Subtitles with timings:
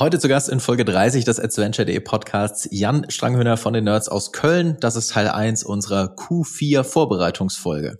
[0.00, 4.32] Heute zu Gast in Folge 30 des Adventure.de Podcasts Jan Stranghöhner von den Nerds aus
[4.32, 4.78] Köln.
[4.80, 7.96] Das ist Teil 1 unserer Q4 Vorbereitungsfolge.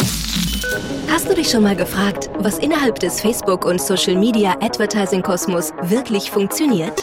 [1.11, 7.03] Hast du dich schon mal gefragt, was innerhalb des Facebook- und Social-Media Advertising-Kosmos wirklich funktioniert?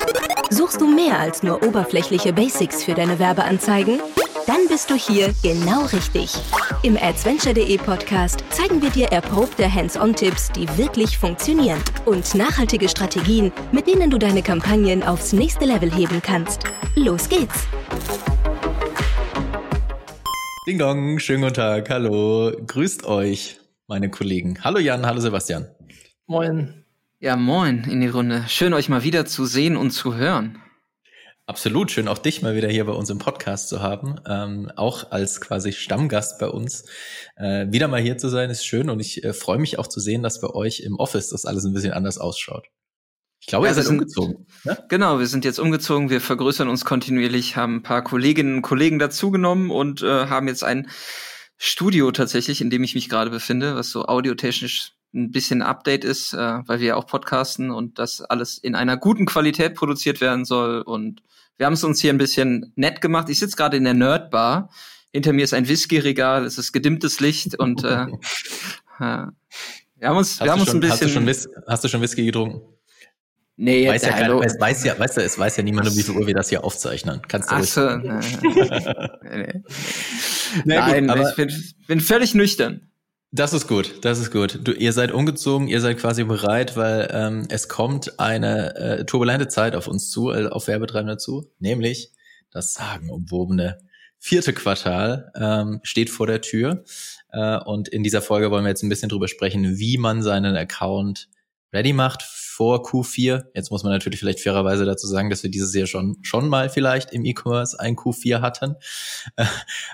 [0.49, 3.99] Suchst du mehr als nur oberflächliche Basics für deine Werbeanzeigen?
[4.47, 6.33] Dann bist du hier genau richtig.
[6.81, 13.87] Im Adventure.de Podcast zeigen wir dir erprobte Hands-on-Tipps, die wirklich funktionieren und nachhaltige Strategien, mit
[13.87, 16.63] denen du deine Kampagnen aufs nächste Level heben kannst.
[16.95, 17.67] Los geht's!
[20.65, 24.63] Ding Dong, schönen guten Tag, hallo, grüßt euch, meine Kollegen.
[24.63, 25.67] Hallo Jan, hallo Sebastian.
[26.25, 26.85] Moin.
[27.19, 28.45] Ja, moin in die Runde.
[28.47, 30.61] Schön euch mal wieder zu sehen und zu hören.
[31.47, 34.19] Absolut, schön auch dich mal wieder hier bei uns im Podcast zu haben.
[34.27, 36.83] Ähm, auch als quasi Stammgast bei uns.
[37.37, 40.01] Äh, wieder mal hier zu sein, ist schön und ich äh, freue mich auch zu
[40.01, 42.67] sehen, dass bei euch im Office das alles ein bisschen anders ausschaut.
[43.39, 44.45] Ich glaube, ja, ihr seid sind, umgezogen.
[44.65, 44.77] Ne?
[44.89, 48.99] Genau, wir sind jetzt umgezogen, wir vergrößern uns kontinuierlich, haben ein paar Kolleginnen und Kollegen
[48.99, 50.89] dazugenommen und äh, haben jetzt ein
[51.57, 56.33] Studio tatsächlich, in dem ich mich gerade befinde, was so audiotechnisch ein bisschen Update ist,
[56.33, 60.45] äh, weil wir ja auch podcasten und das alles in einer guten Qualität produziert werden
[60.45, 60.81] soll.
[60.81, 61.21] Und
[61.57, 63.29] wir haben es uns hier ein bisschen nett gemacht.
[63.29, 64.69] Ich sitze gerade in der Nerdbar.
[65.11, 68.03] Hinter mir ist ein Whisky-Regal, es ist gedimmtes Licht und äh,
[68.99, 69.27] äh,
[69.99, 70.91] wir haben uns, wir haben uns schon, ein bisschen.
[70.91, 72.61] Hast du, schon, hast du schon Whisky getrunken?
[73.59, 76.03] Nee, weiß ja, keiner, weiß, weiß ja, weißt du, es weiß ja niemand, um wie
[76.03, 77.21] viel Uhr wir das hier aufzeichnen.
[77.27, 78.21] Kannst du Ach so, nee,
[79.23, 79.63] nee.
[80.63, 81.51] Nein, gut, ich bin,
[81.87, 82.91] bin völlig nüchtern.
[83.31, 84.59] Das ist gut, das ist gut.
[84.63, 89.49] Du, ihr seid umgezogen, ihr seid quasi bereit, weil ähm, es kommt eine äh, turbulente
[89.49, 92.13] Zeit auf uns zu, äh, auf Werbetreibende zu, nämlich
[92.51, 93.79] das sagenumwobene
[94.17, 96.85] vierte Quartal ähm, steht vor der Tür.
[97.31, 100.55] Äh, und in dieser Folge wollen wir jetzt ein bisschen drüber sprechen, wie man seinen
[100.55, 101.27] Account
[101.73, 102.23] ready macht
[102.57, 103.43] vor Q4.
[103.53, 106.69] Jetzt muss man natürlich vielleicht fairerweise dazu sagen, dass wir dieses Jahr schon, schon mal
[106.69, 108.75] vielleicht im E-Commerce ein Q4 hatten.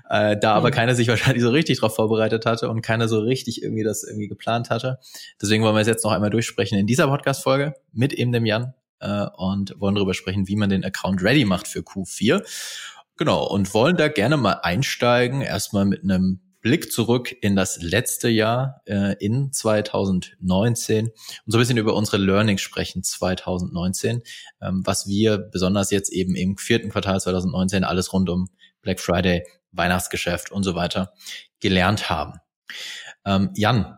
[0.10, 0.74] Äh, da aber mhm.
[0.74, 4.28] keiner sich wahrscheinlich so richtig darauf vorbereitet hatte und keiner so richtig irgendwie das irgendwie
[4.28, 5.00] geplant hatte.
[5.42, 8.74] Deswegen wollen wir es jetzt noch einmal durchsprechen in dieser Podcast-Folge mit eben dem Jan
[9.00, 12.44] äh, und wollen darüber sprechen, wie man den Account ready macht für Q4.
[13.18, 18.30] Genau, und wollen da gerne mal einsteigen, erstmal mit einem Blick zurück in das letzte
[18.30, 21.14] Jahr, äh, in 2019 und
[21.46, 24.24] so ein bisschen über unsere Learnings sprechen 2019,
[24.62, 28.50] ähm, was wir besonders jetzt eben im vierten Quartal 2019 alles rund um
[28.82, 31.14] Black Friday, Weihnachtsgeschäft und so weiter
[31.60, 32.40] gelernt haben.
[33.26, 33.98] Ähm, Jan,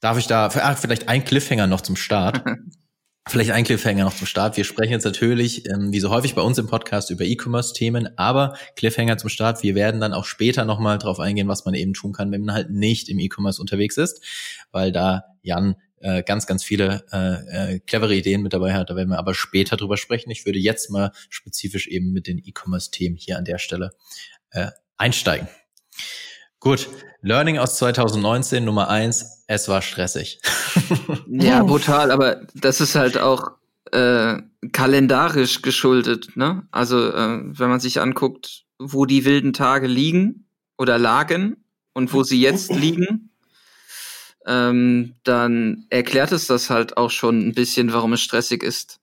[0.00, 2.44] darf ich da, ach, vielleicht ein Cliffhanger noch zum Start.
[3.28, 4.56] Vielleicht ein Cliffhanger noch zum Start.
[4.56, 8.56] Wir sprechen jetzt natürlich, ähm, wie so häufig bei uns im Podcast, über E-Commerce-Themen, aber
[8.76, 9.62] Cliffhanger zum Start.
[9.62, 12.54] Wir werden dann auch später nochmal drauf eingehen, was man eben tun kann, wenn man
[12.54, 14.24] halt nicht im E-Commerce unterwegs ist,
[14.72, 18.88] weil da Jan äh, ganz, ganz viele äh, äh, clevere Ideen mit dabei hat.
[18.88, 20.30] Da werden wir aber später drüber sprechen.
[20.30, 23.90] Ich würde jetzt mal spezifisch eben mit den E-Commerce-Themen hier an der Stelle
[24.50, 25.46] äh, einsteigen.
[26.60, 26.90] Gut,
[27.22, 30.40] Learning aus 2019 Nummer eins, es war stressig.
[31.26, 33.52] ja, brutal, aber das ist halt auch
[33.92, 34.36] äh,
[34.72, 36.66] kalendarisch geschuldet, ne?
[36.70, 42.22] Also, äh, wenn man sich anguckt, wo die wilden Tage liegen oder lagen und wo
[42.22, 43.30] sie jetzt liegen,
[44.46, 49.00] ähm, dann erklärt es das halt auch schon ein bisschen, warum es stressig ist.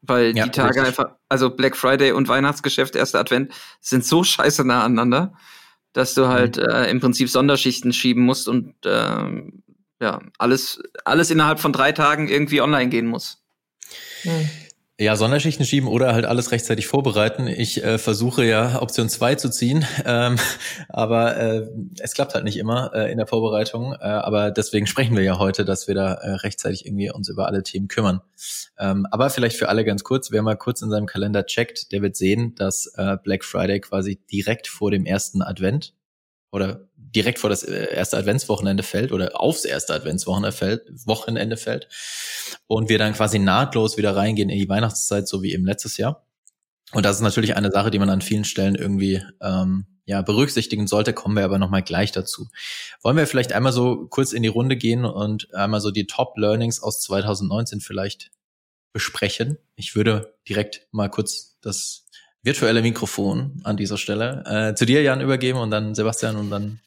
[0.00, 0.86] Weil ja, die Tage richtig.
[0.86, 5.34] einfach, also Black Friday und Weihnachtsgeschäft, erster Advent, sind so scheiße nah aneinander
[5.96, 6.64] dass du halt mhm.
[6.68, 9.42] äh, im Prinzip Sonderschichten schieben musst und äh,
[9.98, 13.42] ja, alles, alles innerhalb von drei Tagen irgendwie online gehen muss.
[14.24, 14.50] Mhm.
[14.98, 17.48] Ja, Sonderschichten schieben oder halt alles rechtzeitig vorbereiten.
[17.48, 20.36] Ich äh, versuche ja Option 2 zu ziehen, ähm,
[20.88, 21.68] aber äh,
[22.00, 23.92] es klappt halt nicht immer äh, in der Vorbereitung.
[23.92, 27.46] Äh, aber deswegen sprechen wir ja heute, dass wir da äh, rechtzeitig irgendwie uns über
[27.46, 28.22] alle Themen kümmern.
[28.78, 32.00] Ähm, aber vielleicht für alle ganz kurz, wer mal kurz in seinem Kalender checkt, der
[32.00, 35.92] wird sehen, dass äh, Black Friday quasi direkt vor dem ersten Advent
[36.52, 41.88] oder direkt vor das äh, erste Adventswochenende fällt oder aufs erste Adventswochenende fällt, Wochenende fällt
[42.66, 46.26] und wir dann quasi nahtlos wieder reingehen in die Weihnachtszeit, so wie im letztes Jahr.
[46.92, 50.86] Und das ist natürlich eine Sache, die man an vielen Stellen irgendwie ähm, ja, berücksichtigen
[50.86, 52.48] sollte, kommen wir aber nochmal gleich dazu.
[53.02, 56.80] Wollen wir vielleicht einmal so kurz in die Runde gehen und einmal so die Top-Learnings
[56.80, 58.30] aus 2019 vielleicht
[58.92, 59.58] besprechen?
[59.74, 62.06] Ich würde direkt mal kurz das
[62.42, 66.80] virtuelle Mikrofon an dieser Stelle äh, zu dir, Jan, übergeben und dann Sebastian und dann.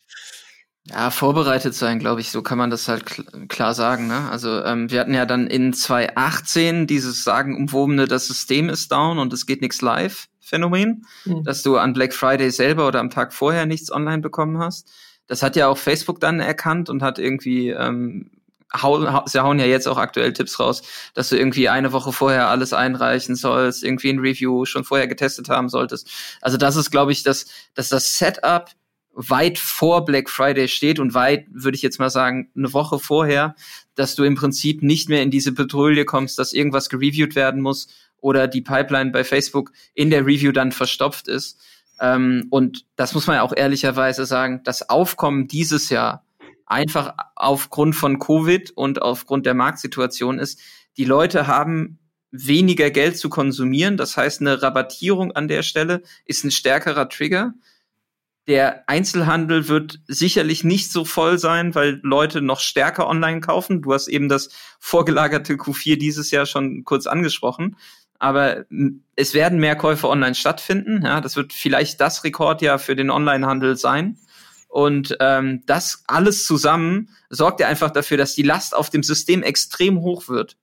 [0.85, 4.07] Ja, vorbereitet sein, glaube ich, so kann man das halt kl klar sagen.
[4.07, 4.29] Ne?
[4.29, 9.31] Also ähm, wir hatten ja dann in 2018 dieses sagenumwobene, das System ist down und
[9.33, 11.43] es geht nichts live Phänomen, mhm.
[11.43, 14.89] dass du an Black Friday selber oder am Tag vorher nichts online bekommen hast.
[15.27, 18.31] Das hat ja auch Facebook dann erkannt und hat irgendwie ähm,
[18.73, 20.81] hauen, sie hauen ja jetzt auch aktuell Tipps raus,
[21.13, 25.49] dass du irgendwie eine Woche vorher alles einreichen sollst, irgendwie ein Review schon vorher getestet
[25.49, 26.09] haben solltest.
[26.41, 28.69] Also das ist, glaube ich, dass, dass das Setup
[29.27, 33.53] weit vor Black Friday steht und weit, würde ich jetzt mal sagen, eine Woche vorher,
[33.95, 37.89] dass du im Prinzip nicht mehr in diese Petrouille kommst, dass irgendwas gereviewt werden muss
[38.21, 41.59] oder die Pipeline bei Facebook in der Review dann verstopft ist.
[41.99, 46.25] Ähm, und das muss man ja auch ehrlicherweise sagen, das Aufkommen dieses Jahr
[46.65, 50.61] einfach aufgrund von Covid und aufgrund der Marktsituation ist,
[50.95, 51.99] die Leute haben
[52.31, 53.97] weniger Geld zu konsumieren.
[53.97, 57.53] Das heißt, eine Rabattierung an der Stelle ist ein stärkerer Trigger.
[58.49, 63.81] Der Einzelhandel wird sicherlich nicht so voll sein, weil Leute noch stärker online kaufen.
[63.81, 64.49] Du hast eben das
[64.79, 67.77] vorgelagerte Q4 dieses Jahr schon kurz angesprochen
[68.19, 68.65] aber
[69.15, 71.03] es werden mehr Käufe online stattfinden.
[71.03, 74.17] Ja, das wird vielleicht das Rekordjahr für den Onlinehandel sein.
[74.67, 79.41] Und ähm, das alles zusammen sorgt ja einfach dafür, dass die Last auf dem System
[79.41, 80.57] extrem hoch wird.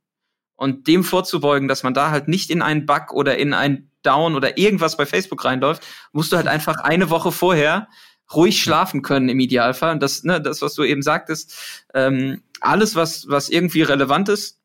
[0.56, 4.35] Und dem vorzubeugen, dass man da halt nicht in einen Bug oder in ein Down
[4.35, 5.82] oder irgendwas bei Facebook reinläuft,
[6.12, 7.88] musst du halt einfach eine Woche vorher
[8.35, 9.93] ruhig schlafen können im Idealfall.
[9.93, 14.58] Und das, ne, das, was du eben sagtest, ähm, alles, was, was irgendwie relevant ist,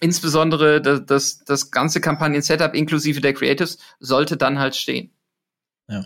[0.00, 5.12] insbesondere das, das, das ganze Kampagnen-Setup inklusive der Creatives sollte dann halt stehen.
[5.88, 6.04] Ja.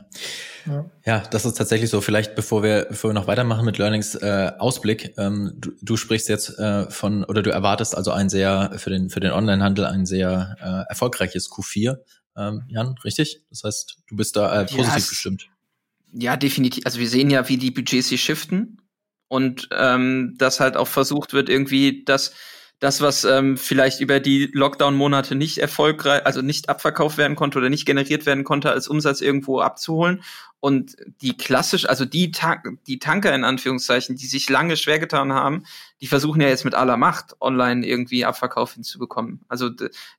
[0.67, 0.91] ja.
[1.07, 2.01] Ja, das ist tatsächlich so.
[2.01, 5.15] Vielleicht bevor wir, bevor wir noch weitermachen mit Learnings, äh, Ausblick.
[5.17, 9.09] Ähm, du, du sprichst jetzt äh, von oder du erwartest also ein sehr für den
[9.09, 11.97] für den Onlinehandel ein sehr äh, erfolgreiches Q4.
[12.37, 13.43] Ähm, Jan, richtig?
[13.49, 15.49] Das heißt, du bist da äh, positiv ja, bestimmt.
[16.13, 16.85] Ja, definitiv.
[16.85, 18.83] Also wir sehen ja, wie die Budgets sich shiften
[19.29, 22.33] und ähm, dass halt auch versucht wird, irgendwie das
[22.81, 27.69] das, was ähm, vielleicht über die Lockdown-Monate nicht erfolgreich, also nicht abverkauft werden konnte oder
[27.69, 30.23] nicht generiert werden konnte, als Umsatz irgendwo abzuholen.
[30.61, 35.33] Und die klassisch, also die, Ta die Tanker in Anführungszeichen, die sich lange schwer getan
[35.33, 35.65] haben,
[36.01, 39.41] die versuchen ja jetzt mit aller Macht online irgendwie Abverkauf hinzubekommen.
[39.49, 39.71] Also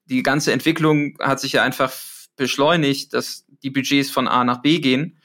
[0.06, 1.92] die ganze Entwicklung hat sich ja einfach
[2.36, 5.18] beschleunigt, dass die Budgets von A nach B gehen.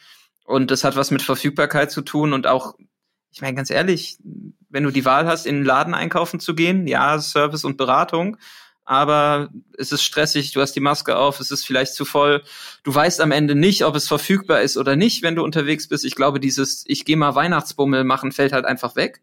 [0.46, 2.76] Und das hat was mit Verfügbarkeit zu tun und auch
[3.36, 4.16] ich meine, ganz ehrlich,
[4.70, 8.38] wenn du die Wahl hast, in den Laden einkaufen zu gehen, ja, Service und Beratung,
[8.86, 12.42] aber es ist stressig, du hast die Maske auf, es ist vielleicht zu voll.
[12.82, 16.06] Du weißt am Ende nicht, ob es verfügbar ist oder nicht, wenn du unterwegs bist.
[16.06, 19.20] Ich glaube, dieses Ich gehe mal Weihnachtsbummel machen fällt halt einfach weg.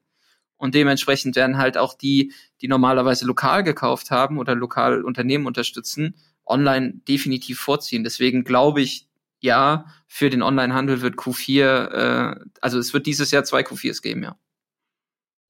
[0.57, 6.13] Und dementsprechend werden halt auch die, die normalerweise lokal gekauft haben oder lokal Unternehmen unterstützen,
[6.45, 8.03] online definitiv vorziehen.
[8.03, 9.07] Deswegen glaube ich,
[9.43, 14.23] ja, für den Onlinehandel wird Q4, äh, also es wird dieses Jahr zwei Q4s geben,
[14.23, 14.37] ja.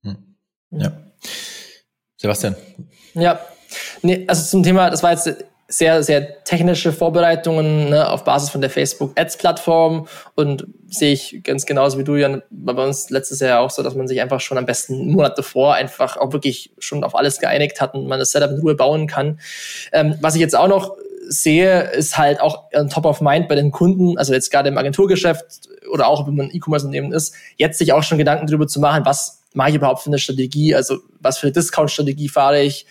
[0.04, 0.36] Hm.
[0.72, 0.92] Ja.
[2.18, 2.56] Sebastian.
[3.14, 3.40] Ja,
[4.02, 5.30] nee, also zum Thema, das war jetzt
[5.68, 11.42] sehr, sehr technische Vorbereitungen ne, auf Basis von der Facebook Ads Plattform und sehe ich
[11.44, 14.42] ganz genauso wie du, Jan, bei uns letztes Jahr auch so, dass man sich einfach
[14.42, 18.20] schon am besten Monate davor einfach auch wirklich schon auf alles geeinigt hat und man
[18.20, 19.40] das Setup in Ruhe bauen kann.
[19.92, 20.96] Ähm, was ich jetzt auch noch
[21.28, 25.70] sehe, ist halt auch top of mind bei den Kunden, also jetzt gerade im Agenturgeschäft
[25.92, 29.42] oder auch wenn man E-Commerce-Unternehmen ist, jetzt sich auch schon Gedanken darüber zu machen, was
[29.54, 32.86] mache ich überhaupt für eine Strategie, also was für eine Discount-Strategie fahre ich,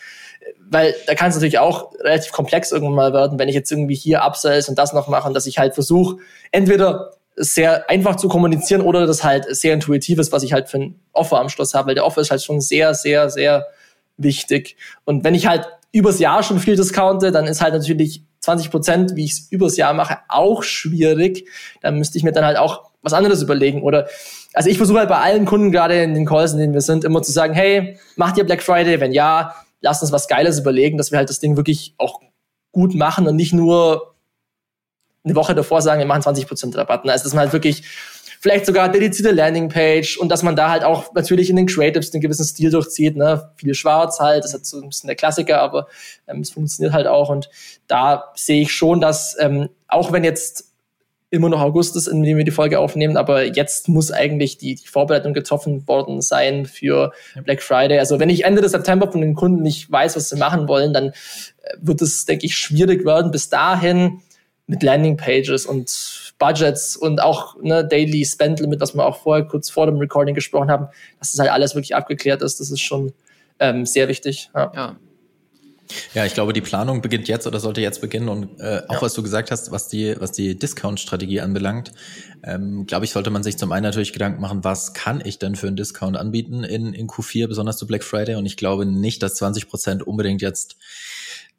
[0.71, 3.95] weil da kann es natürlich auch relativ komplex irgendwann mal werden, wenn ich jetzt irgendwie
[3.95, 6.17] hier Upsells und das noch mache und dass ich halt versuche,
[6.51, 10.79] entweder sehr einfach zu kommunizieren oder das halt sehr intuitiv ist, was ich halt für
[10.79, 13.67] ein Offer am Schluss habe, weil der Offer ist halt schon sehr, sehr, sehr
[14.23, 14.77] wichtig.
[15.05, 19.17] Und wenn ich halt übers Jahr schon viel discounte, dann ist halt natürlich 20 Prozent,
[19.17, 21.49] wie ich es übers Jahr mache, auch schwierig.
[21.81, 23.83] Dann müsste ich mir dann halt auch was anderes überlegen.
[23.83, 24.09] Oder
[24.55, 27.05] also ich versuche halt bei allen Kunden, gerade in den Calls, in denen wir sind,
[27.05, 29.01] immer zu sagen, hey, macht ihr Black Friday?
[29.01, 32.21] Wenn ja, lasst uns was Geiles überlegen, dass wir halt das Ding wirklich auch
[32.73, 34.15] gut machen und nicht nur
[35.25, 37.09] eine Woche davor sagen, wir machen 20% Rabatt.
[37.09, 37.85] Also dass man halt wirklich
[38.43, 42.21] vielleicht sogar dedizierte Landingpage und dass man da halt auch natürlich in den Creatives einen
[42.21, 43.53] gewissen Stil durchzieht, ne?
[43.57, 45.87] Viel schwarz halt, das ist so ein bisschen der Klassiker, aber
[46.27, 47.49] ähm, es funktioniert halt auch und
[47.87, 50.73] da sehe ich schon, dass ähm, auch wenn jetzt
[51.31, 54.75] immer noch August ist, in dem wir die Folge aufnehmen, aber jetzt muss eigentlich die,
[54.75, 57.13] die Vorbereitung getroffen worden sein für
[57.45, 58.01] Black Friday.
[58.01, 60.93] Also wenn ich Ende des September von den Kunden nicht weiß, was sie machen wollen,
[60.93, 63.31] dann äh, wird es, denke ich, schwierig werden.
[63.31, 64.21] Bis dahin
[64.67, 69.71] mit Landingpages und Budgets und auch ne, Daily Spend Limit, was wir auch vorher kurz
[69.71, 70.89] vor dem Recording gesprochen haben,
[71.19, 72.61] dass das halt alles wirklich abgeklärt ist.
[72.61, 73.13] Das ist schon
[73.59, 74.51] ähm, sehr wichtig.
[74.55, 74.73] Ja.
[74.75, 74.97] ja.
[76.15, 79.03] Ja, ich glaube, die Planung beginnt jetzt oder sollte jetzt beginnen und äh, auch ja.
[79.03, 81.93] was du gesagt hast, was die was die Discount-Strategie anbelangt,
[82.45, 85.55] ähm, glaube ich, sollte man sich zum einen natürlich Gedanken machen, was kann ich denn
[85.55, 89.23] für einen Discount anbieten in in Q4, besonders zu Black Friday und ich glaube nicht,
[89.23, 90.77] dass 20 Prozent unbedingt jetzt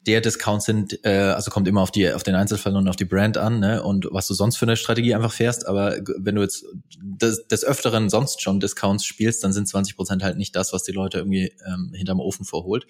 [0.06, 3.04] der Discount sind, äh, also kommt immer auf die auf den Einzelfall und auf die
[3.04, 3.82] Brand an, ne?
[3.82, 5.66] Und was du sonst für eine Strategie einfach fährst.
[5.66, 6.64] Aber wenn du jetzt
[7.00, 10.82] des, des Öfteren sonst schon Discounts spielst, dann sind 20 Prozent halt nicht das, was
[10.82, 12.86] die Leute irgendwie ähm, hinterm Ofen vorholt.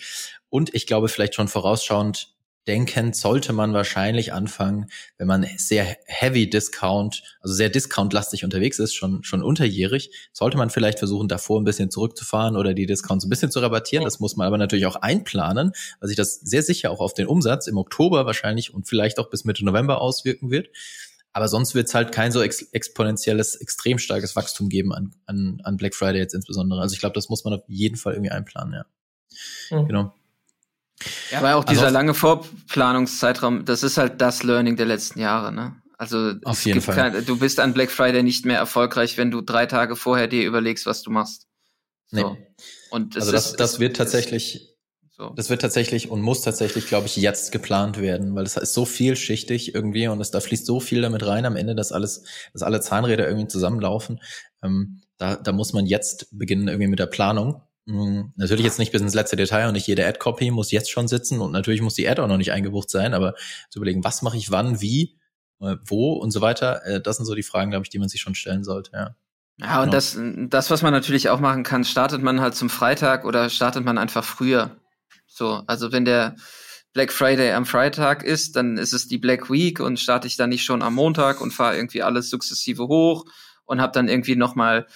[0.49, 2.35] Und ich glaube, vielleicht schon vorausschauend
[2.67, 4.87] denkend sollte man wahrscheinlich anfangen,
[5.19, 10.71] wenn man sehr heavy Discount, also sehr discountlastig unterwegs ist, schon, schon unterjährig, sollte man
[10.71, 14.05] vielleicht versuchen, davor ein bisschen zurückzufahren oder die Discounts ein bisschen zu rabattieren.
[14.05, 17.27] Das muss man aber natürlich auch einplanen, weil sich das sehr sicher auch auf den
[17.27, 20.69] Umsatz im Oktober wahrscheinlich und vielleicht auch bis Mitte November auswirken wird.
[21.33, 25.61] Aber sonst wird es halt kein so ex exponentielles, extrem starkes Wachstum geben an, an,
[25.65, 26.81] an Black Friday jetzt insbesondere.
[26.81, 28.87] Also ich glaube, das muss man auf jeden Fall irgendwie einplanen, ja.
[29.77, 29.87] Mhm.
[29.89, 30.15] Genau.
[31.31, 35.53] Ja, weil auch dieser also, lange Vorplanungszeitraum, das ist halt das Learning der letzten Jahre,
[35.53, 35.77] ne?
[35.97, 36.95] Also auf jeden Fall.
[36.95, 40.45] Kein, du bist an Black Friday nicht mehr erfolgreich, wenn du drei Tage vorher dir
[40.45, 41.47] überlegst, was du machst.
[42.07, 42.17] So.
[42.17, 42.47] Nee.
[42.91, 44.77] Und also das, ist, das wird tatsächlich,
[45.17, 45.31] so.
[45.37, 48.85] das wird tatsächlich und muss tatsächlich, glaube ich, jetzt geplant werden, weil es ist so
[48.85, 52.63] vielschichtig irgendwie und es da fließt so viel damit rein am Ende, dass alles, dass
[52.63, 54.21] alle Zahnräder irgendwie zusammenlaufen.
[54.63, 59.03] Ähm, da, da muss man jetzt beginnen irgendwie mit der Planung natürlich jetzt nicht bis
[59.03, 62.09] ins letzte Detail und nicht jede Ad-Copy muss jetzt schon sitzen und natürlich muss die
[62.09, 63.35] Ad auch noch nicht eingebucht sein, aber
[63.71, 65.19] zu überlegen, was mache ich wann, wie,
[65.61, 68.09] äh, wo und so weiter, äh, das sind so die Fragen, glaube ich, die man
[68.09, 69.17] sich schon stellen sollte, ja.
[69.59, 69.93] Ja, und genau.
[69.93, 70.19] das,
[70.51, 73.99] das, was man natürlich auch machen kann, startet man halt zum Freitag oder startet man
[73.99, 74.81] einfach früher.
[75.27, 76.35] So, also wenn der
[76.93, 80.51] Black Friday am Freitag ist, dann ist es die Black Week und starte ich dann
[80.51, 83.27] nicht schon am Montag und fahre irgendwie alles sukzessive hoch
[83.65, 84.87] und habe dann irgendwie noch mal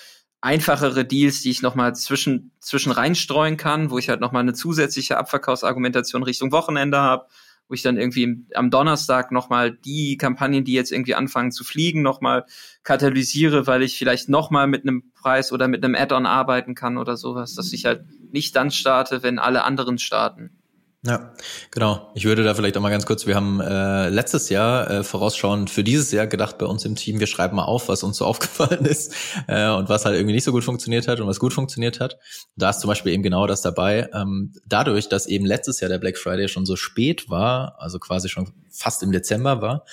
[0.41, 5.19] einfachere Deals, die ich nochmal zwischen, zwischen reinstreuen kann, wo ich halt nochmal eine zusätzliche
[5.19, 7.27] Abverkaufsargumentation Richtung Wochenende habe,
[7.69, 12.03] wo ich dann irgendwie am Donnerstag nochmal die Kampagnen, die jetzt irgendwie anfangen zu fliegen,
[12.03, 12.47] nochmal
[12.83, 17.17] katalysiere, weil ich vielleicht nochmal mit einem Preis oder mit einem Add-on arbeiten kann oder
[17.17, 20.58] sowas, dass ich halt nicht dann starte, wenn alle anderen starten.
[21.05, 21.33] Ja,
[21.71, 22.11] genau.
[22.17, 25.71] Ich würde da vielleicht auch mal ganz kurz, wir haben äh, letztes Jahr äh, vorausschauend
[25.71, 28.25] für dieses Jahr gedacht bei uns im Team, wir schreiben mal auf, was uns so
[28.27, 29.15] aufgefallen ist
[29.47, 32.19] äh, und was halt irgendwie nicht so gut funktioniert hat und was gut funktioniert hat.
[32.57, 34.11] Da ist zum Beispiel eben genau das dabei.
[34.13, 38.29] Ähm, dadurch, dass eben letztes Jahr der Black Friday schon so spät war, also quasi
[38.29, 39.85] schon fast im Dezember war,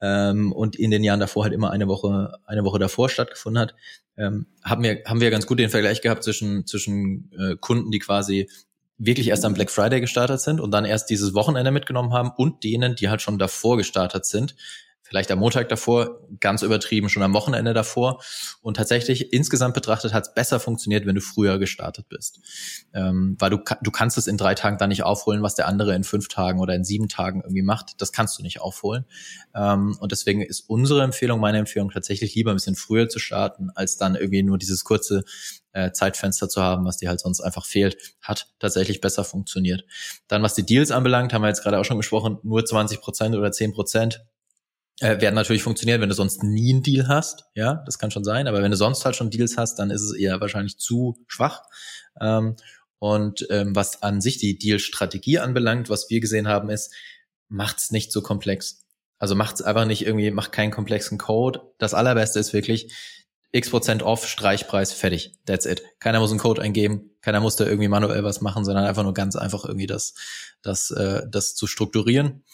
[0.00, 3.74] ähm, und in den Jahren davor halt immer eine Woche, eine Woche davor stattgefunden hat,
[4.16, 7.98] ähm, haben wir, haben wir ganz gut den Vergleich gehabt zwischen, zwischen äh, Kunden, die
[7.98, 8.48] quasi
[8.98, 12.62] wirklich erst am Black Friday gestartet sind und dann erst dieses Wochenende mitgenommen haben und
[12.64, 14.54] denen, die halt schon davor gestartet sind,
[15.04, 18.22] vielleicht am Montag davor, ganz übertrieben schon am Wochenende davor.
[18.62, 22.40] Und tatsächlich insgesamt betrachtet hat es besser funktioniert, wenn du früher gestartet bist.
[22.94, 25.94] Ähm, weil du, du kannst es in drei Tagen dann nicht aufholen, was der andere
[25.94, 28.00] in fünf Tagen oder in sieben Tagen irgendwie macht.
[28.00, 29.04] Das kannst du nicht aufholen.
[29.54, 33.70] Ähm, und deswegen ist unsere Empfehlung, meine Empfehlung tatsächlich lieber ein bisschen früher zu starten,
[33.74, 35.24] als dann irgendwie nur dieses kurze
[35.72, 39.84] äh, Zeitfenster zu haben, was dir halt sonst einfach fehlt, hat tatsächlich besser funktioniert.
[40.28, 43.36] Dann, was die Deals anbelangt, haben wir jetzt gerade auch schon gesprochen, nur 20 Prozent
[43.36, 44.24] oder 10 Prozent
[45.00, 47.44] äh, werden natürlich funktionieren, wenn du sonst nie einen Deal hast.
[47.54, 48.46] Ja, das kann schon sein.
[48.46, 51.62] Aber wenn du sonst halt schon Deals hast, dann ist es eher wahrscheinlich zu schwach.
[52.20, 52.56] Ähm,
[52.98, 56.94] und ähm, was an sich die Deal-Strategie anbelangt, was wir gesehen haben, ist,
[57.48, 58.84] macht's nicht so komplex.
[59.18, 61.60] Also macht's einfach nicht irgendwie, macht keinen komplexen Code.
[61.78, 62.92] Das allerbeste ist wirklich,
[63.52, 65.38] x Prozent off, Streichpreis, fertig.
[65.46, 65.82] That's it.
[66.00, 69.14] Keiner muss einen Code eingeben, keiner muss da irgendwie manuell was machen, sondern einfach nur
[69.14, 70.14] ganz einfach irgendwie das,
[70.62, 72.44] das, äh, das zu strukturieren.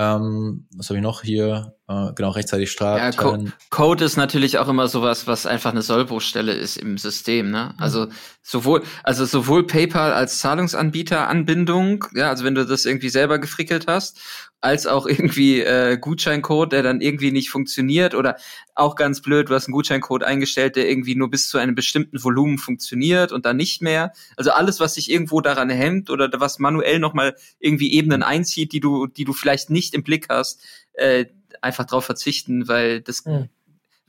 [0.00, 1.74] Ähm, was habe ich noch hier?
[1.86, 3.04] Äh, genau, rechtzeitig starten.
[3.04, 3.36] Ja, Co
[3.68, 7.50] Code ist natürlich auch immer sowas, was einfach eine Sollbruchstelle ist im System.
[7.50, 7.74] Ne?
[7.74, 7.82] Mhm.
[7.82, 8.06] Also
[8.42, 13.88] sowohl, also sowohl PayPal als Zahlungsanbieter Anbindung, ja, also wenn du das irgendwie selber gefrickelt
[13.88, 14.18] hast,
[14.60, 18.36] als auch irgendwie äh, Gutscheincode, der dann irgendwie nicht funktioniert oder
[18.74, 22.22] auch ganz blöd, du hast einen Gutscheincode eingestellt, der irgendwie nur bis zu einem bestimmten
[22.22, 24.12] Volumen funktioniert und dann nicht mehr.
[24.36, 28.80] Also alles, was sich irgendwo daran hemmt oder was manuell nochmal irgendwie Ebenen einzieht, die
[28.80, 30.62] du, die du vielleicht nicht im Blick hast,
[30.92, 31.26] äh,
[31.62, 33.48] einfach drauf verzichten, weil das, mhm.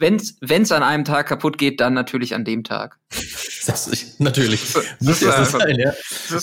[0.02, 3.00] Wenn's, wenn's an einem Tag kaputt geht, dann natürlich an dem Tag.
[3.68, 4.74] Das ist, natürlich.
[5.02, 5.94] Muss ja so sein, ja.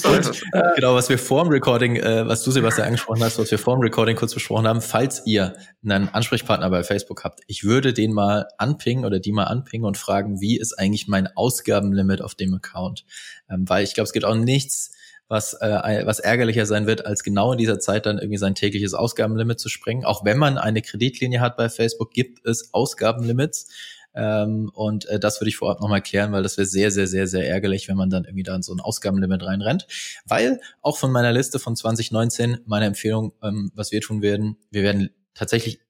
[0.09, 3.51] Und, äh, genau, was wir vor dem Recording, äh, was du Sebastian angesprochen hast, was
[3.51, 7.65] wir vor dem Recording kurz besprochen haben, falls ihr einen Ansprechpartner bei Facebook habt, ich
[7.65, 12.23] würde den mal anpingen oder die mal anpingen und fragen, wie ist eigentlich mein Ausgabenlimit
[12.23, 13.05] auf dem Account?
[13.51, 14.93] Ähm, weil ich glaube, es gibt auch nichts,
[15.29, 18.95] was, äh, was ärgerlicher sein wird, als genau in dieser Zeit dann irgendwie sein tägliches
[18.95, 20.05] Ausgabenlimit zu sprengen.
[20.05, 23.69] Auch wenn man eine Kreditlinie hat bei Facebook, gibt es Ausgabenlimits.
[24.15, 27.27] Ähm, und äh, das würde ich vorab nochmal klären, weil das wäre sehr, sehr, sehr,
[27.27, 29.87] sehr ärgerlich, wenn man dann irgendwie da in so ein Ausgabenlimit reinrennt.
[30.25, 34.83] Weil auch von meiner Liste von 2019 meine Empfehlung, ähm, was wir tun werden, wir
[34.83, 35.81] werden tatsächlich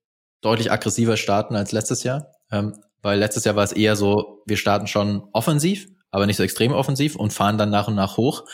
[0.41, 2.33] deutlich aggressiver starten als letztes Jahr.
[2.51, 6.43] Ähm, weil letztes Jahr war es eher so, wir starten schon offensiv, aber nicht so
[6.43, 8.45] extrem offensiv und fahren dann nach und nach hoch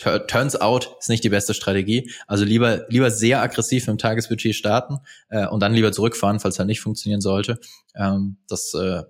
[0.00, 2.10] turns out ist nicht die beste Strategie.
[2.26, 6.64] Also lieber lieber sehr aggressiv im Tagesbudget starten äh, und dann lieber zurückfahren, falls er
[6.64, 7.58] nicht funktionieren sollte.
[7.94, 9.02] Ähm, das äh,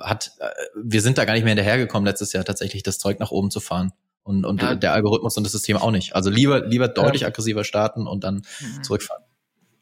[0.00, 0.48] hat äh,
[0.82, 3.60] wir sind da gar nicht mehr hinterhergekommen letztes Jahr tatsächlich das Zeug nach oben zu
[3.60, 3.92] fahren
[4.22, 4.74] und und ja.
[4.74, 6.14] der Algorithmus und das System auch nicht.
[6.14, 7.28] Also lieber lieber deutlich ja.
[7.28, 8.82] aggressiver starten und dann mhm.
[8.82, 9.24] zurückfahren.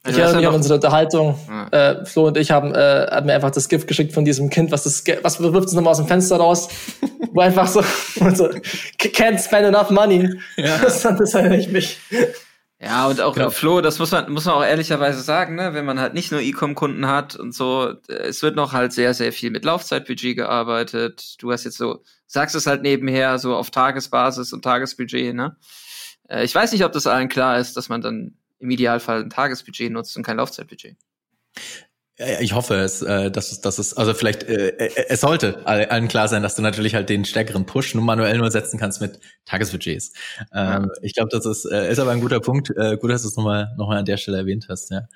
[0.09, 1.39] Ich erinnere mich an unsere Unterhaltung.
[1.49, 1.69] Ja.
[1.69, 4.71] Äh, Flo und ich haben, äh, haben mir einfach das Gift geschickt von diesem Kind,
[4.71, 6.69] was das, was wirft es nochmal aus dem Fenster raus,
[7.33, 7.83] wo einfach so,
[8.35, 8.49] so
[8.99, 10.29] can't spend enough money.
[10.57, 10.79] Ja.
[10.79, 11.99] Das, das erinnere ich mich.
[12.79, 13.51] Ja, und auch genau.
[13.51, 16.43] Flo, das muss man, muss man auch ehrlicherweise sagen, ne, wenn man halt nicht nur
[16.43, 21.37] E-Com-Kunden hat und so, es wird noch halt sehr, sehr viel mit Laufzeitbudget gearbeitet.
[21.39, 25.57] Du hast jetzt so, sagst es halt nebenher, so auf Tagesbasis und Tagesbudget, ne?
[26.29, 29.31] Äh, ich weiß nicht, ob das allen klar ist, dass man dann im Idealfall ein
[29.31, 30.97] Tagesbudget nutzt und kein Laufzeitbudget.
[32.41, 36.09] Ich hoffe es, äh, dass es, dass es, also vielleicht, äh, äh, es sollte allen
[36.09, 39.21] klar sein, dass du natürlich halt den stärkeren Push nur manuell nur setzen kannst mit
[39.45, 40.15] Tagesbudgets.
[40.55, 40.89] Ähm, ja.
[41.03, 42.69] Ich glaube, das ist, ist aber ein guter Punkt.
[42.69, 44.91] Gut, dass du es nochmal noch mal an der Stelle erwähnt hast.
[44.91, 45.09] Ja.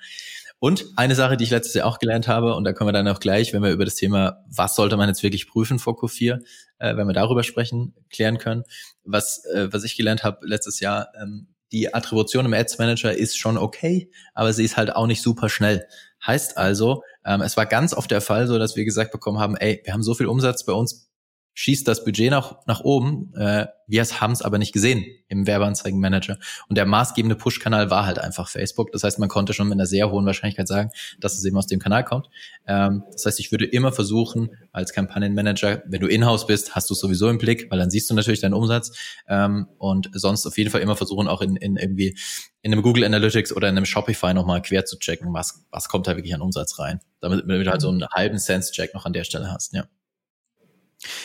[0.63, 3.07] Und eine Sache, die ich letztes Jahr auch gelernt habe, und da können wir dann
[3.07, 6.39] auch gleich, wenn wir über das Thema, was sollte man jetzt wirklich prüfen vor Q4,
[6.77, 8.63] äh, wenn wir darüber sprechen, klären können.
[9.03, 13.37] Was, äh, was ich gelernt habe letztes Jahr, ähm, die Attribution im Ads Manager ist
[13.37, 15.87] schon okay, aber sie ist halt auch nicht super schnell.
[16.25, 19.55] Heißt also, ähm, es war ganz oft der Fall so, dass wir gesagt bekommen haben,
[19.55, 21.10] ey, wir haben so viel Umsatz bei uns
[21.53, 23.33] schießt das Budget nach, nach oben.
[23.35, 26.37] Äh, wir haben es aber nicht gesehen im Werbeanzeigenmanager.
[26.69, 28.91] Und der maßgebende Push-Kanal war halt einfach Facebook.
[28.93, 31.67] Das heißt, man konnte schon mit einer sehr hohen Wahrscheinlichkeit sagen, dass es eben aus
[31.67, 32.29] dem Kanal kommt.
[32.67, 36.93] Ähm, das heißt, ich würde immer versuchen, als Kampagnenmanager, wenn du in-house bist, hast du
[36.93, 38.97] es sowieso im Blick, weil dann siehst du natürlich deinen Umsatz.
[39.27, 42.17] Ähm, und sonst auf jeden Fall immer versuchen, auch in, in irgendwie
[42.61, 46.07] in einem Google Analytics oder in einem Shopify nochmal quer zu checken, was, was kommt
[46.07, 46.99] da wirklich an Umsatz rein.
[47.19, 49.85] Damit, du halt so einen halben Sense-Check noch an der Stelle hast, ja.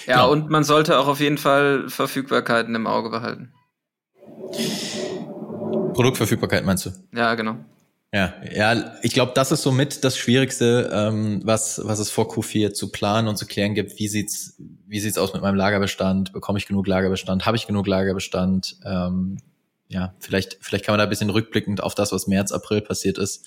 [0.07, 0.33] Ja, genau.
[0.33, 3.53] und man sollte auch auf jeden Fall Verfügbarkeiten im Auge behalten.
[5.93, 6.91] Produktverfügbarkeit meinst du?
[7.13, 7.57] Ja, genau.
[8.13, 12.73] Ja, ja, ich glaube, das ist somit das Schwierigste, ähm, was, was es vor Q4
[12.73, 13.99] zu planen und zu klären gibt.
[13.99, 14.55] Wie sieht's,
[14.87, 16.33] wie sieht's aus mit meinem Lagerbestand?
[16.33, 17.45] Bekomme ich genug Lagerbestand?
[17.45, 18.77] Habe ich genug Lagerbestand?
[18.85, 19.39] Ähm,
[19.89, 23.19] ja, vielleicht, vielleicht kann man da ein bisschen rückblickend auf das, was März, April passiert
[23.19, 23.45] ist,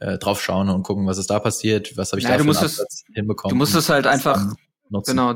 [0.00, 2.64] äh, drauf schauen und gucken, was ist da passiert, was habe ich ja, da für
[2.64, 3.50] es, hinbekommen.
[3.50, 4.54] Du musst es halt einfach
[4.90, 5.16] nutzen.
[5.16, 5.34] Genau,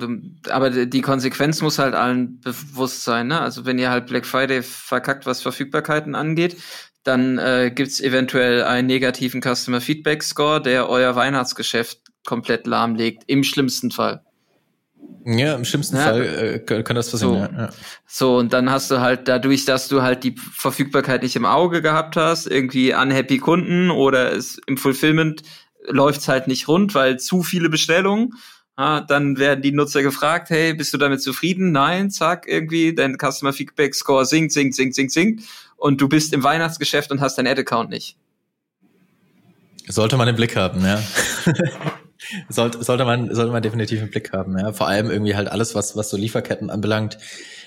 [0.50, 3.28] aber die Konsequenz muss halt allen bewusst sein.
[3.28, 3.40] Ne?
[3.40, 6.56] Also wenn ihr halt Black Friday verkackt, was Verfügbarkeiten angeht,
[7.04, 13.42] dann äh, gibt eventuell einen negativen Customer Feedback Score, der euer Weihnachtsgeschäft komplett lahmlegt, im
[13.42, 14.22] schlimmsten Fall.
[15.24, 17.34] Ja, im schlimmsten ja, Fall äh, kann das passieren.
[17.34, 17.70] So, ja, ja.
[18.06, 21.80] so, und dann hast du halt dadurch, dass du halt die Verfügbarkeit nicht im Auge
[21.80, 25.42] gehabt hast, irgendwie unhappy Kunden oder es im Fulfillment
[25.86, 28.34] läuft's halt nicht rund, weil zu viele Bestellungen
[28.74, 31.72] Ah, dann werden die Nutzer gefragt, hey, bist du damit zufrieden?
[31.72, 35.42] Nein, zack, irgendwie, dein Customer Feedback Score sinkt, sinkt, sinkt, sinkt, sinkt
[35.76, 38.16] und du bist im Weihnachtsgeschäft und hast deinen Ad-Account nicht.
[39.88, 41.02] Sollte man im Blick haben, ja.
[42.48, 44.72] sollte, sollte man, sollte man definitiv im Blick haben, ja.
[44.72, 47.18] Vor allem irgendwie halt alles, was, was so Lieferketten anbelangt,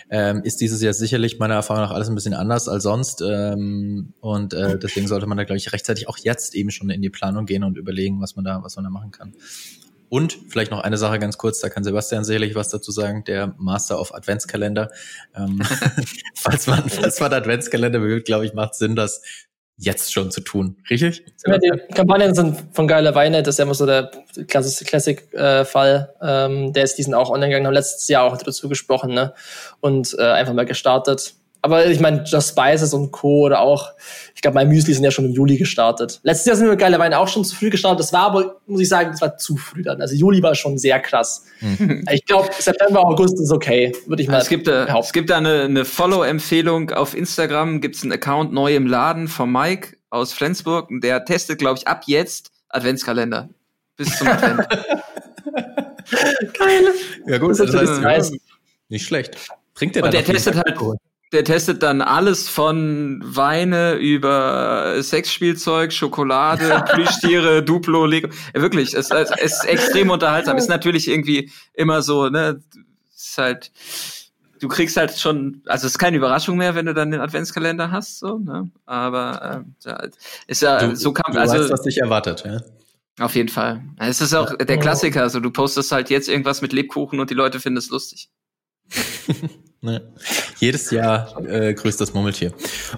[0.10, 3.22] ähm, ist dieses Jahr sicherlich meiner Erfahrung nach alles ein bisschen anders als sonst.
[3.22, 7.02] Ähm, und äh, deswegen sollte man da, glaube ich, rechtzeitig auch jetzt eben schon in
[7.02, 9.34] die Planung gehen und überlegen, was man da, was man da machen kann.
[10.16, 13.54] Und vielleicht noch eine Sache ganz kurz, da kann Sebastian sicherlich was dazu sagen, der
[13.58, 14.90] Master of Adventskalender.
[15.36, 15.62] Ähm,
[16.36, 19.22] falls man, falls man Adventskalender bewegt, glaube ich, macht Sinn, das
[19.76, 20.78] jetzt schon zu tun.
[20.90, 21.26] Richtig?
[21.46, 24.10] Ja, die Kampagnen sind von Geiler Weine, das ist ja immer so der
[24.48, 26.14] klassische Classic-Fall.
[26.22, 29.34] Äh, ähm, der ist diesen auch online gegangen, haben letztes Jahr auch dazu gesprochen, ne?
[29.82, 31.34] Und äh, einfach mal gestartet.
[31.66, 33.46] Aber ich meine, Just Spices und Co.
[33.46, 33.90] oder auch,
[34.36, 36.20] ich glaube, mein Müsli sind ja schon im Juli gestartet.
[36.22, 38.02] Letztes Jahr sind wir geile Weine auch schon zu früh gestartet.
[38.02, 40.00] Das war aber, muss ich sagen, das war zu früh dann.
[40.00, 41.44] Also Juli war schon sehr krass.
[41.62, 42.06] Mhm.
[42.12, 45.32] Ich glaube, September, August ist okay, würde ich mal also es gibt, äh, Es gibt
[45.32, 49.98] da eine, eine Follow-Empfehlung auf Instagram, gibt es einen Account neu im Laden von Mike
[50.12, 50.92] aus Flensburg.
[50.92, 53.50] Und der testet, glaube ich, ab jetzt Adventskalender.
[53.98, 54.68] Bis zum Advent.
[56.60, 56.84] Geil.
[57.26, 58.40] Ja gut, das, das heißt, ja,
[58.90, 59.36] nicht schlecht.
[59.74, 60.78] Bringt der Und der testet halt,
[61.36, 68.30] der testet dann alles von Weine über Sexspielzeug, Schokolade, Plüschtiere, Duplo, Lego.
[68.54, 70.56] Wirklich, es, es ist extrem unterhaltsam.
[70.56, 72.64] Ist natürlich irgendwie immer so, ne,
[73.14, 73.74] ist halt,
[74.62, 77.92] du kriegst halt schon, also es ist keine Überraschung mehr, wenn du dann den Adventskalender
[77.92, 78.72] hast, so, ne?
[78.86, 80.10] Aber äh,
[80.48, 82.62] ist ja du, so kam, du also weißt, was dich erwartet, ja.
[83.20, 83.84] Auf jeden Fall.
[83.98, 87.34] Es ist auch der Klassiker, also du postest halt jetzt irgendwas mit Lebkuchen und die
[87.34, 88.30] Leute finden es lustig.
[89.86, 90.02] Ne?
[90.58, 92.52] Jedes Jahr äh, grüßt das Murmeltier.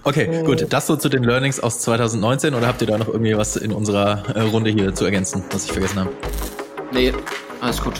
[0.03, 0.45] Okay, oh.
[0.45, 0.65] gut.
[0.69, 3.71] Das so zu den Learnings aus 2019 oder habt ihr da noch irgendwie was in
[3.71, 6.11] unserer äh, Runde hier zu ergänzen, was ich vergessen habe?
[6.91, 7.13] Nee,
[7.61, 7.95] alles gut.